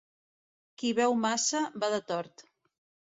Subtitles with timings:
[0.83, 2.47] Qui beu massa, va de tort.